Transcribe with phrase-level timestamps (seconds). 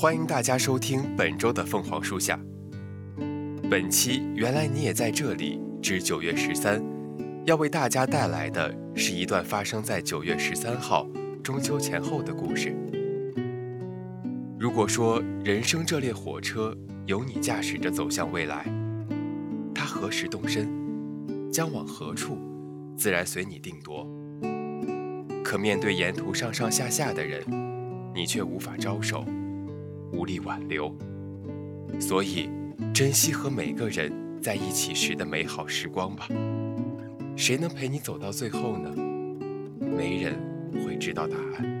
[0.00, 2.38] 欢迎大家收听本周的凤凰树下。
[3.68, 6.80] 本期原来你也在这里至九月十三，
[7.44, 11.04] 要为大家带来的是一段发生在九月十三号
[11.42, 12.76] 中秋前后的故事。
[14.56, 16.72] 如果说人生这列火车
[17.06, 18.64] 由你驾驶着走向未来，
[19.74, 20.70] 它何时动身，
[21.50, 22.38] 将往何处，
[22.96, 24.06] 自然随你定夺。
[25.42, 27.42] 可面对沿途上上下下的人，
[28.14, 29.24] 你却无法招手。
[30.28, 30.94] 力挽留，
[31.98, 32.50] 所以
[32.94, 34.12] 珍惜和每个人
[34.42, 36.28] 在一起时的美好时光吧。
[37.34, 38.94] 谁能陪你走到最后呢？
[39.80, 40.34] 没人
[40.84, 41.78] 会知道答案。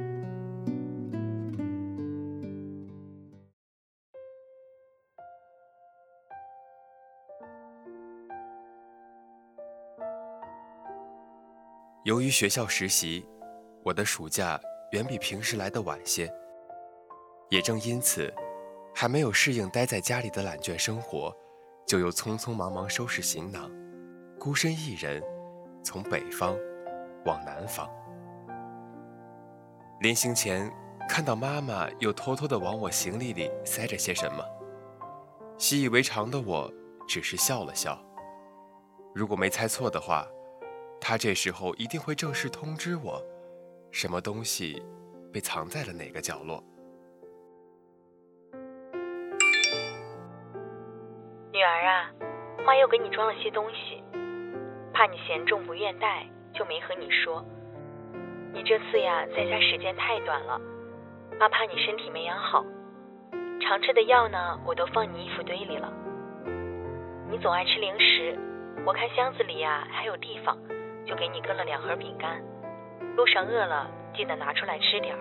[12.04, 13.26] 由于学校实习，
[13.84, 14.58] 我的暑假
[14.92, 16.32] 远比平时来的晚些。
[17.50, 18.32] 也正因此，
[18.94, 21.34] 还没有适应待在家里的懒倦生活，
[21.86, 23.70] 就又匆匆忙忙收拾行囊，
[24.38, 25.22] 孤身一人
[25.82, 26.54] 从北方
[27.24, 27.88] 往南方。
[30.00, 30.70] 临行前，
[31.08, 34.44] 看到妈妈又偷偷地往我行李里塞着些什么，
[35.56, 36.70] 习以为常的我
[37.08, 37.98] 只是笑了笑。
[39.14, 40.26] 如果没猜错的话，
[41.00, 43.24] 她这时候一定会正式通知我，
[43.90, 44.82] 什么东西
[45.32, 46.62] 被藏在了哪个角落。
[51.58, 52.10] 女儿啊，
[52.64, 54.00] 妈又给你装了些东西，
[54.94, 56.24] 怕你嫌重不愿带，
[56.54, 57.44] 就没和你说。
[58.52, 60.60] 你这次呀，在家时间太短了，
[61.36, 62.64] 妈怕你身体没养好。
[63.60, 65.92] 常吃的药呢，我都放你衣服堆里了。
[67.28, 68.38] 你总爱吃零食，
[68.86, 70.56] 我看箱子里呀还有地方，
[71.04, 72.40] 就给你搁了两盒饼干。
[73.16, 75.18] 路上饿了，记得拿出来吃点儿。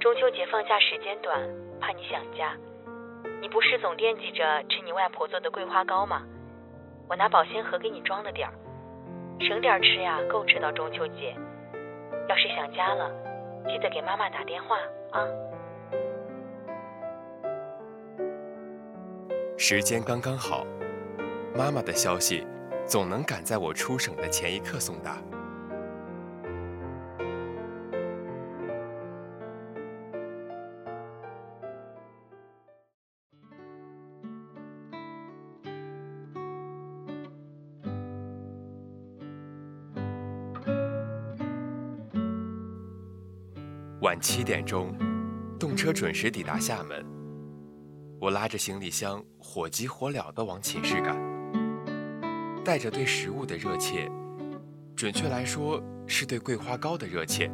[0.00, 1.38] 中秋节放假时间短，
[1.82, 2.56] 怕你想家。
[3.40, 6.22] 你不是总惦记着吃你外婆做的桂花糕吗？
[7.08, 8.54] 我拿保鲜盒给你装了点儿，
[9.40, 11.34] 省点吃呀，够吃到中秋节。
[12.28, 13.10] 要是想家了，
[13.66, 14.76] 记得给妈妈打电话
[15.10, 15.26] 啊。
[19.56, 20.66] 时间刚刚好，
[21.56, 22.46] 妈妈的消息
[22.86, 25.16] 总能赶在我出省的前一刻送达。
[44.02, 44.94] 晚七点钟，
[45.58, 47.04] 动车准时抵达厦门。
[48.18, 51.14] 我拉着行李箱，火急火燎地往寝室赶，
[52.64, 54.10] 带着对食物的热切，
[54.96, 57.50] 准确来说是对桂花糕的热切。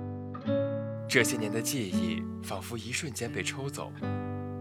[1.08, 3.90] 这些年的记忆仿佛一瞬间被抽走，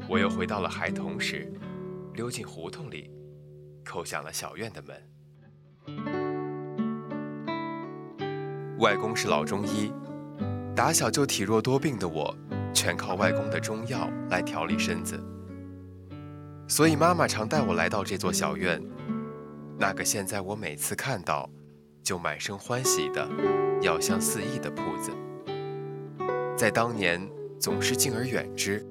[0.09, 1.53] 我又回到了孩童时，
[2.16, 3.12] 溜进胡同里，
[3.84, 5.00] 叩响了小院的门。
[8.79, 9.91] 外公是老中医。
[10.75, 12.36] 打小就体弱多病的我，
[12.74, 15.17] 全靠外公的中药来调理身子。
[16.67, 18.82] 所以妈妈常带我来到这座小院，
[19.79, 21.49] 那个现在我每次看到
[22.03, 23.26] 就满身欢喜的
[23.82, 25.11] 药香四溢的铺子，
[26.58, 27.26] 在当年
[27.58, 28.85] 总是敬而远之，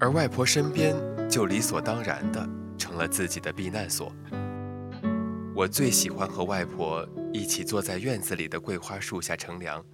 [0.00, 0.96] 而外婆身边
[1.28, 2.48] 就理所当然的
[2.78, 4.10] 成了自己的避难所。
[5.54, 9.84] 我最喜欢和外婆一起坐在院子里的桂花树下乘凉。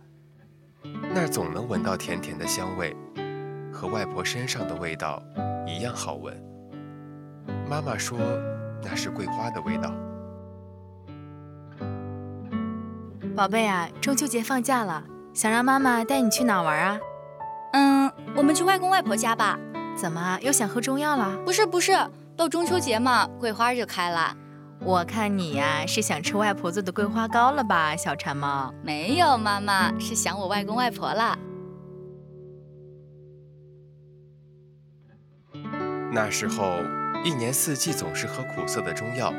[1.15, 2.97] 那儿总能闻到甜甜的香味，
[3.73, 5.23] 和外婆身上的味道
[5.67, 6.35] 一样好闻。
[7.69, 8.19] 妈妈说
[8.83, 9.93] 那是桂花的味道。
[13.35, 15.03] 宝贝啊，中秋节放假了，
[15.33, 16.99] 想让妈妈带你去哪玩啊？
[17.73, 19.59] 嗯，我们去外公外婆家吧。
[19.97, 21.37] 怎么又想喝中药了？
[21.45, 21.93] 不是不是，
[22.37, 24.37] 到中秋节嘛，桂花就开了。
[24.85, 28.75] 我看你呀是想吃外婆做的桂花糕了吧小馋猫？
[28.83, 31.39] 没有妈妈是想我外公外婆了。
[36.13, 36.79] 那时候
[37.25, 39.33] 一年四季总是喝苦涩的中药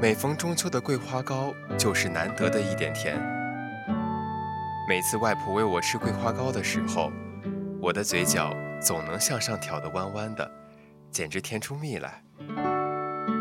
[0.00, 3.16] 每逢中秋的桂花糕就是难得的一点甜。
[4.88, 7.10] 每次外婆喂我吃桂花糕的时候
[7.80, 10.50] 我的嘴角总能向上挑得弯弯的
[11.10, 12.22] 简直甜出蜜来。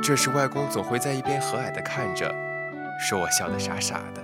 [0.06, 2.30] 这时外公总会在一边和蔼地看着，
[3.00, 4.22] 说我笑得傻傻的。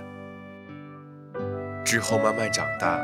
[1.82, 3.00] 之后慢慢长大，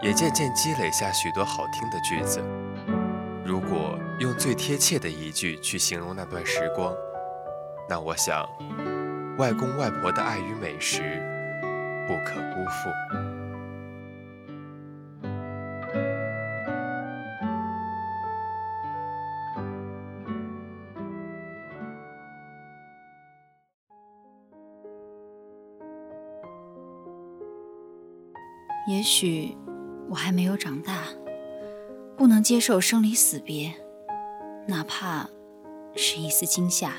[0.00, 2.40] 也渐渐积累下许多好听的句子。
[3.44, 6.94] 如果用最贴切的一句去形容那段时光，
[7.88, 8.48] 那我想，
[9.36, 11.20] 外公外婆的爱与美食
[12.06, 13.29] 不可辜负。
[28.90, 29.56] 也许
[30.08, 31.04] 我还没有长大。
[32.16, 33.72] 不能接受生离死别，
[34.66, 35.26] 哪怕
[35.94, 36.92] 是一丝惊吓。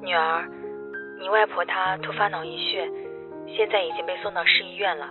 [0.00, 0.48] 女儿，
[1.20, 2.90] 你外婆她突发脑溢血，
[3.46, 5.06] 现在已经被送到市医院了。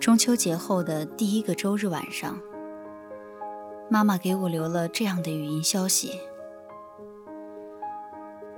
[0.00, 2.40] 中秋节后的第一个周日晚上，
[3.90, 6.18] 妈妈给我留了这样的语音消息，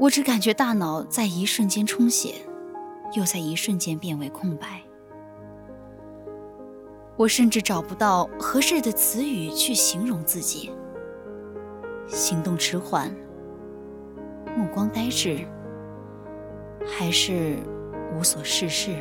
[0.03, 2.35] 我只感觉大脑在一瞬间充血，
[3.13, 4.83] 又在一瞬间变为空白。
[7.17, 10.73] 我甚至找不到合适的词语去形容自己，
[12.09, 13.15] 行动迟缓，
[14.57, 15.47] 目光呆滞，
[16.85, 17.59] 还是
[18.13, 18.97] 无所事事。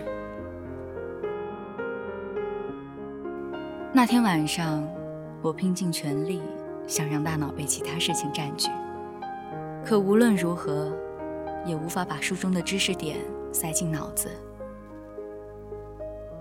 [3.92, 4.88] 那天晚上，
[5.42, 6.44] 我拼尽全力
[6.86, 8.70] 想让大脑被其他事情占据，
[9.84, 10.92] 可无论如何，
[11.66, 13.18] 也无法把书中的知识点
[13.52, 14.30] 塞进脑子。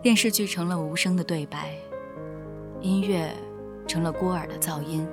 [0.02, 1.74] 电视剧成了无声的对白，
[2.80, 3.30] 音乐
[3.86, 5.06] 成了孤耳的噪音，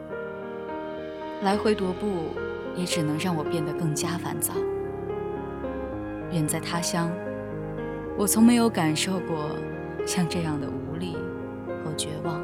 [1.41, 2.07] 来回踱步
[2.75, 4.53] 也只能让我变得更加烦躁。
[6.31, 7.11] 远在他乡，
[8.17, 9.49] 我从没有感受过
[10.05, 11.15] 像这样的无力
[11.83, 12.41] 和绝望。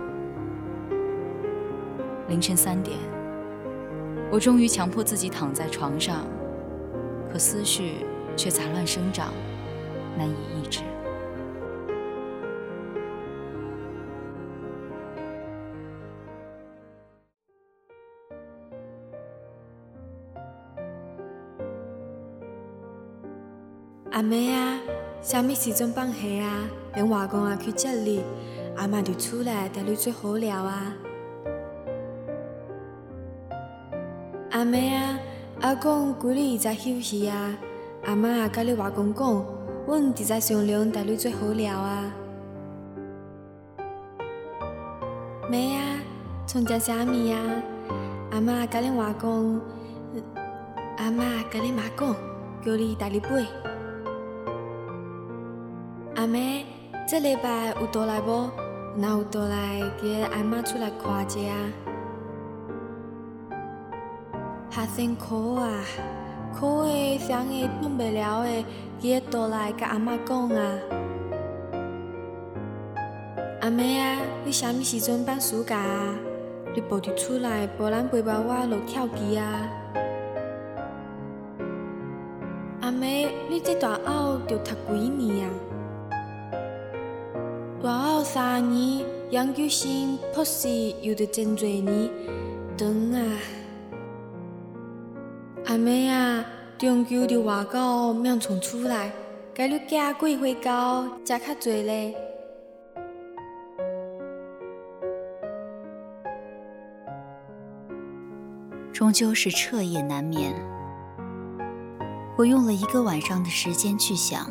[2.27, 2.97] 凌晨三点，
[4.33, 6.25] 我终于强迫自己躺在床上，
[7.31, 7.97] 可思绪
[8.35, 9.31] 却杂乱生长，
[10.17, 10.79] 难以抑制。
[24.09, 24.79] 阿妹啊，
[25.21, 26.67] 啥物时阵放学啊？
[26.95, 28.23] 连外公也去接你，
[28.77, 30.91] 阿妈就出来带你做好料啊。
[34.63, 35.19] 阿妹啊，
[35.59, 37.53] 阿公规日在休息啊，
[38.05, 39.45] 阿妈也甲你外公讲，
[39.85, 42.09] 阮伫在商量带你做好料啊。
[45.49, 45.99] 妹啊，
[46.47, 47.61] 从食啥物啊？
[48.31, 49.59] 阿妈甲恁外公，
[50.95, 52.15] 阿妈甲恁妈讲，
[52.65, 53.45] 叫你带你买。
[56.15, 56.65] 阿妹，
[57.05, 58.49] 这礼拜有倒来无？
[58.95, 61.92] 若有倒来，叫阿妈出来看者啊。
[64.75, 65.69] 学生苦啊，
[66.59, 68.65] 苦的想会挡袂了的，
[68.99, 70.79] 记得倒来甲阿妈讲啊。
[73.61, 76.15] 阿妹啊，你啥物时阵放暑假啊？
[76.73, 79.69] 你抱伫厝内，无人陪伴我落跳棋啊。
[82.81, 85.53] 阿妹，你这大学着读几年啊？
[87.83, 90.67] 大学三年，研究生、博士
[91.03, 92.09] 又得真侪年，
[92.75, 93.21] 长啊！
[95.73, 96.45] 阿妹啊，
[96.77, 99.11] 中秋着外口免从厝内，
[99.55, 102.13] 该你寄几回糕，食较侪咧。
[108.93, 110.53] 终究是彻夜难眠，
[112.37, 114.47] 我用了一个晚上的时间去想。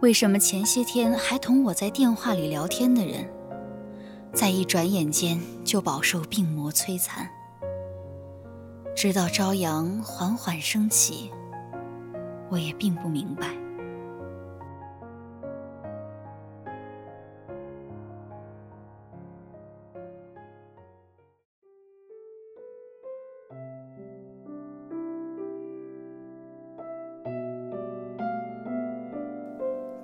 [0.00, 3.28] 为什么前些天还同我在电话里聊天的人，
[4.32, 7.28] 在一转眼间就饱受病魔摧残？
[8.94, 11.30] 直到朝阳缓缓升起，
[12.48, 13.48] 我也并不明白。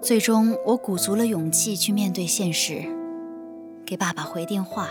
[0.02, 2.82] 最终，我鼓足了勇气去面对现实，
[3.86, 4.88] 给爸爸回电话，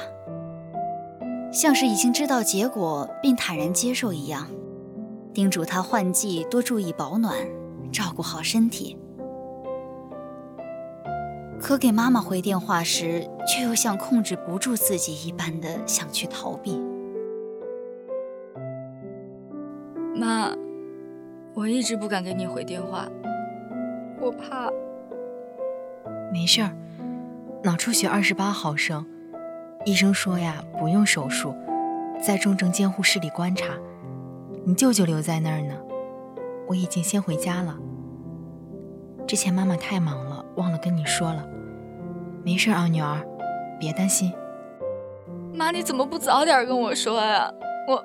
[1.52, 4.48] 像是已经知道结果并坦然接受一样，
[5.34, 7.36] 叮嘱他换季多注意保暖，
[7.92, 8.98] 照顾好身体。
[11.60, 16.80] 可给妈妈回电话时，却又像控制不住自己一般的想去逃避。
[20.16, 20.52] 妈，
[21.54, 23.10] 我一直不敢给你回电话，
[24.22, 24.70] 我怕。
[26.32, 26.72] 没事儿，
[27.64, 29.06] 脑出血二十八毫升，
[29.86, 31.56] 医生说呀不用手术，
[32.22, 33.74] 在重症监护室里观察。
[34.66, 35.74] 你舅舅留在那儿呢，
[36.68, 37.78] 我已经先回家了。
[39.26, 41.48] 之前妈妈太忙了，忘了跟你说了。
[42.44, 43.26] 没事啊，女儿，
[43.80, 44.34] 别担心。
[45.54, 47.50] 妈，你怎么不早点跟我说呀？
[47.88, 48.04] 我，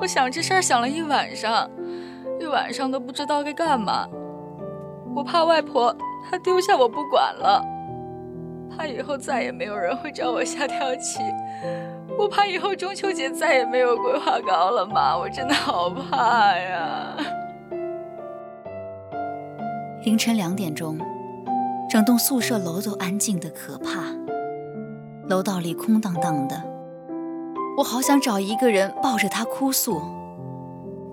[0.00, 1.70] 我想这事儿想了一晚上，
[2.40, 4.08] 一晚上都不知道该干嘛。
[5.14, 5.96] 我怕外婆
[6.28, 7.64] 她丢下我不管了，
[8.70, 11.20] 怕以后再也没有人会找我下跳棋。
[12.18, 17.16] 我怕以后中秋节再也没有桂花糕了，妈，我真的好怕呀。
[20.04, 20.98] 凌晨两点钟，
[21.88, 24.04] 整栋宿舍楼都安静的可怕，
[25.28, 26.62] 楼道里空荡荡的。
[27.78, 30.00] 我好想找一个人抱着他哭诉，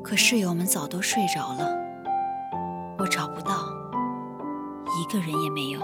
[0.03, 1.67] 可室友们早都睡着了，
[2.99, 3.55] 我找不到，
[4.99, 5.79] 一个人也没有。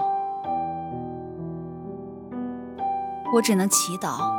[3.34, 4.32] 我只能祈祷，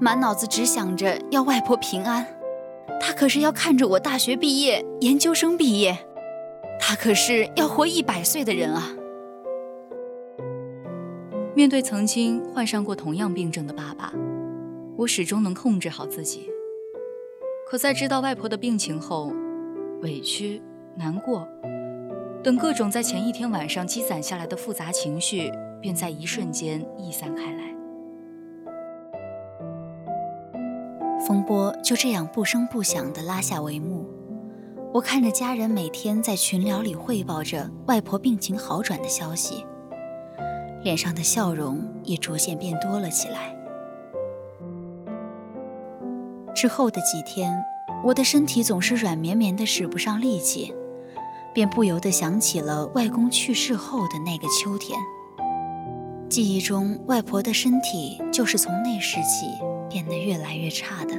[0.00, 2.26] 满脑子只想着要外婆平安。
[3.00, 5.96] 她可是要看着我大学毕业、研究生毕业。
[6.84, 8.90] 他可是要活一百岁的人啊！
[11.54, 14.12] 面对曾经患上过同样病症的爸爸，
[14.96, 16.50] 我始终能控制好自己。
[17.68, 19.32] 可在知道外婆的病情后，
[20.02, 20.60] 委屈、
[20.96, 21.46] 难过
[22.42, 27.71] 等各种在前一天晚上积攒下来的复杂情绪，便在一瞬间溢散开来。
[31.26, 34.06] 风波就这样不声不响地拉下帷幕。
[34.92, 39.64] 我看着家人每天在群聊里汇报着外婆病情好转的消息，
[40.82, 43.56] 脸上的笑容也逐渐变多了起来。
[46.54, 47.52] 之后的几天，
[48.04, 50.74] 我的身体总是软绵绵的，使不上力气，
[51.54, 54.98] 便不由得想起了外公去世后的那个秋天。
[56.28, 59.46] 记忆中，外婆的身体就是从那时起
[59.92, 61.14] 变得越来越差的。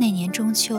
[0.00, 0.76] 那年中秋，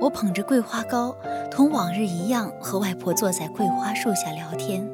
[0.00, 1.14] 我捧着桂花糕，
[1.50, 4.88] 同往日一样和外婆坐在桂花树下聊天。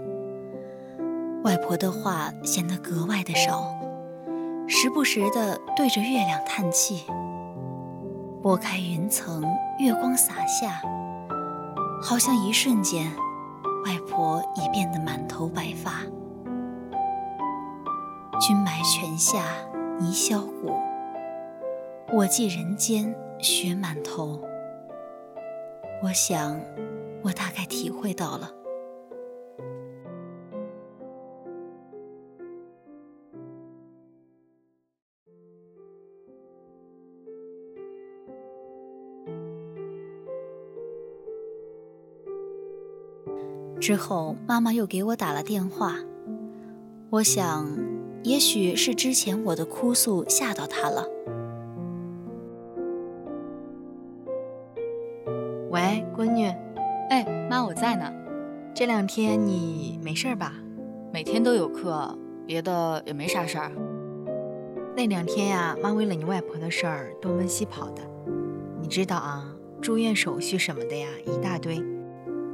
[1.44, 3.76] 外婆的话显得格外的少，
[4.66, 7.04] 时不时的对着月亮叹气。
[8.42, 9.44] 拨开云层，
[9.78, 10.82] 月光洒下，
[12.02, 13.12] 好像一瞬间，
[13.84, 16.00] 外婆已变得满头白发。
[18.44, 19.44] 君埋泉下
[20.00, 20.72] 泥销骨，
[22.12, 23.14] 我寄人间。
[23.38, 24.40] 雪满头，
[26.02, 26.60] 我想，
[27.22, 28.52] 我大概体会到了。
[43.80, 45.96] 之后，妈妈又给我打了电话，
[47.10, 47.68] 我想，
[48.22, 51.06] 也许是之前我的哭诉吓到他了。
[55.70, 56.46] 喂，闺女，
[57.10, 58.12] 哎，妈，我在呢。
[58.74, 60.54] 这两天你没事吧？
[61.12, 63.72] 每天都有课，别的也没啥事儿。
[64.94, 68.02] 那两天呀，妈为了你外婆的事儿东奔西跑的，
[68.80, 69.44] 你知道啊，
[69.80, 71.82] 住院手续什么的呀，一大堆。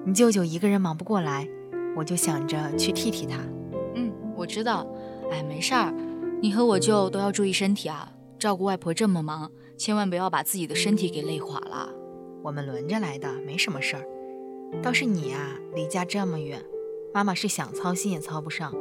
[0.05, 1.47] 你舅舅一个人忙不过来，
[1.95, 3.39] 我就想着去替替他。
[3.95, 4.87] 嗯，我知道。
[5.30, 5.92] 哎，没事儿，
[6.40, 11.90] 你和我舅都要注意身体啊，照顾外婆这么忙，千万不要把自己的身体给累垮了。
[12.42, 14.04] 我们轮着来的，没什么事儿。
[14.82, 16.62] 倒是你啊，离家这么远，
[17.12, 18.73] 妈妈是想操心也操不上。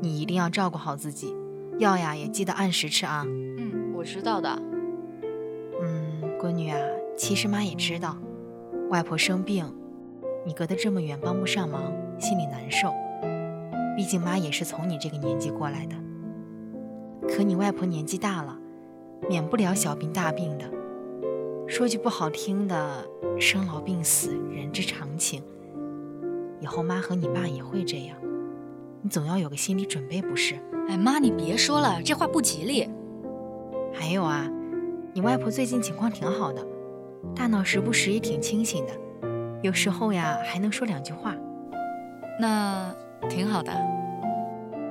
[0.00, 1.34] 你一定要照顾好自己，
[1.78, 3.24] 药呀也记得按时吃啊。
[3.26, 4.62] 嗯，我知道的。
[5.80, 6.78] 嗯，闺女啊，
[7.16, 8.16] 其实妈也知道，
[8.90, 9.72] 外婆生病，
[10.46, 12.92] 你隔得这么远帮不上忙，心里难受。
[13.98, 15.96] 毕竟妈也是从你这个年纪过来的。
[17.28, 18.56] 可你外婆年纪大了，
[19.28, 20.70] 免不了小病大病的。
[21.66, 23.04] 说句不好听的，
[23.40, 25.42] 生老病死，人之常情。
[26.60, 28.16] 以后妈和你爸也会这样，
[29.02, 30.54] 你总要有个心理准备，不是？
[30.88, 32.88] 哎，妈，你别说了，这话不吉利。
[33.92, 34.48] 还有啊，
[35.12, 36.64] 你外婆最近情况挺好的，
[37.34, 38.92] 大脑时不时也挺清醒的，
[39.60, 41.34] 有时候呀还能说两句话。
[42.40, 42.94] 那
[43.28, 43.72] 挺好的。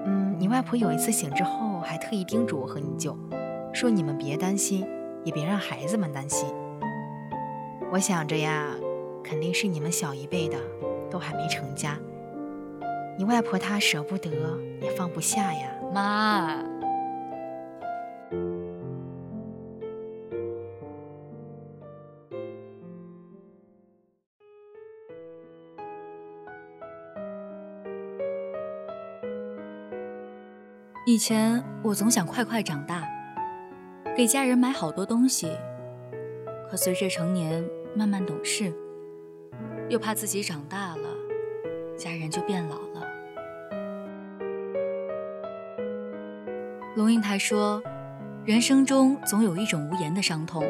[0.06, 3.18] 嗯，你外婆有一次醒之后，还特意叮嘱我和你舅，
[3.74, 4.88] 说你们别担心，
[5.24, 6.48] 也别让孩子们担心。
[7.92, 8.76] 我想着呀，
[9.24, 10.58] 肯定是你们小一辈的
[11.10, 11.98] 都还没成家，
[13.18, 14.30] 你外婆她舍不得，
[14.82, 15.70] 也放不下呀。
[15.94, 16.56] 妈，
[31.18, 33.04] 以前我总想快快长大，
[34.16, 35.50] 给家人买好多东西。
[36.70, 38.72] 可随着成年，慢慢懂事，
[39.90, 41.10] 又怕自己长大了，
[41.98, 43.02] 家人就变老了。
[46.96, 47.82] 龙应台说
[48.46, 50.64] ：“人生中总有一种无言的伤痛，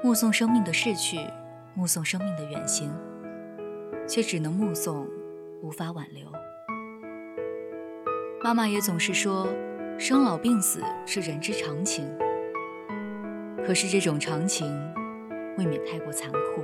[0.00, 1.18] 目送生命的逝去，
[1.74, 2.88] 目送生命的远行，
[4.06, 5.08] 却只能目送，
[5.60, 6.24] 无法挽留。”
[8.46, 9.48] 妈妈也总是说
[9.98, 12.08] ：“生老病死是人之常情。”
[13.66, 14.72] 可是这种常情，
[15.58, 16.62] 未免太过残酷。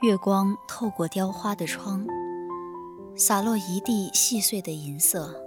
[0.00, 2.06] 月光透过雕花的窗，
[3.14, 5.45] 洒落一地细碎的银色。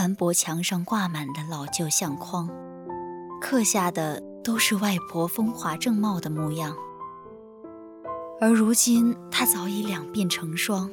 [0.00, 2.48] 斑驳墙上挂满的老旧相框，
[3.38, 6.74] 刻下的都是外婆风华正茂的模样。
[8.40, 10.90] 而如今，她早已两鬓成霜。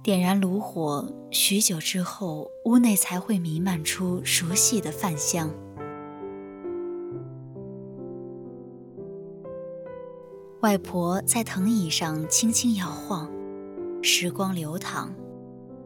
[0.00, 5.50] 点燃炉火，许久之后，屋内才会弥漫出熟悉的饭香。
[10.60, 13.28] 外婆在藤椅上轻轻摇晃，
[14.02, 15.12] 时光流淌，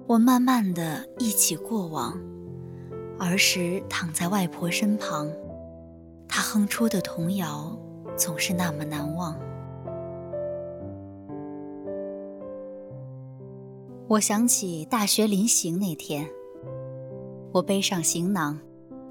[0.07, 2.19] 我慢慢的忆起过往。
[3.19, 5.31] 儿时躺在外婆身旁，
[6.29, 7.75] 她哼出的童谣
[8.17, 9.39] 总是那么难忘。
[14.09, 16.29] 我想起大学临行那天，
[17.53, 18.59] 我背上行囊，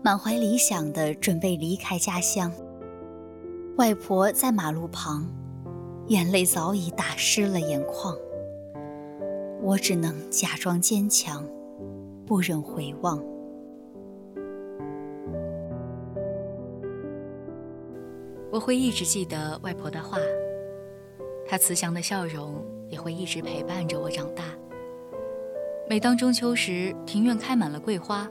[0.03, 2.51] 满怀理想的准备离开家乡。
[3.77, 5.27] 外婆在马路旁。
[6.07, 8.13] 眼泪早已打湿了眼眶，
[9.65, 11.41] 我只能假装坚强，
[12.25, 13.17] 不忍回望。
[18.51, 20.17] 我会一直记得外婆的话，
[21.47, 24.43] 她慈祥的笑容也会一直陪伴着我长大。
[25.89, 28.29] 每当中秋时，庭院开满了桂花，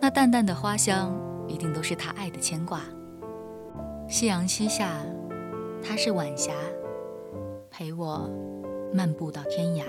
[0.00, 1.12] 那淡淡的花香，
[1.48, 2.80] 一定都是她爱的牵挂。
[4.08, 5.04] 夕阳西下。
[5.84, 6.52] 他是晚霞，
[7.68, 8.30] 陪我
[8.94, 9.82] 漫步到天涯。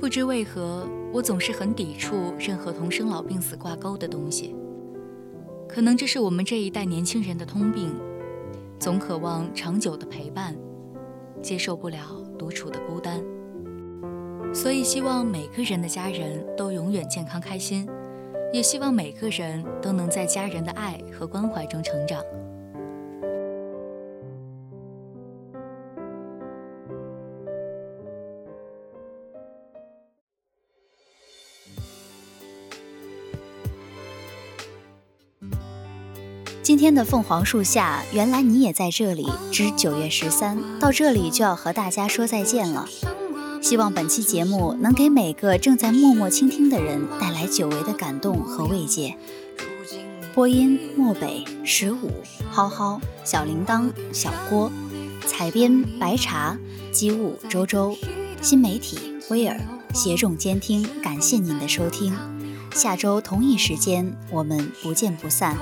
[0.00, 4.56] 不知为何，我总是很抵触任何同生老病死挂钩的东西。
[5.68, 7.94] 可能这是我们这一代年轻人的通病，
[8.78, 10.56] 总渴望长久的陪伴，
[11.42, 11.98] 接受不了
[12.38, 13.22] 独处的孤单。
[14.54, 17.86] 所以，希望每个人的家人都永远健康开心。
[18.54, 22.20] 也希望每个人都能在家人的爱和关怀中成长。
[36.80, 39.28] 今天的凤凰树下，原来你也在这里。
[39.52, 42.88] 之九月十三，到这里就要和大家说再见了。
[43.60, 49.14] 希望本期节目能给每个正在默默倾听的人带来久违的感动和慰藉。
[50.32, 52.10] 播音：漠北十五，
[52.50, 54.72] 浩浩，小铃铛，小郭，
[55.26, 56.56] 采编：白茶，
[56.90, 57.94] 机务：周周，
[58.40, 59.60] 新媒体：威尔，
[59.92, 60.88] 协众监听。
[61.02, 62.16] 感谢您的收听，
[62.74, 65.58] 下周同一时间我们不见不散。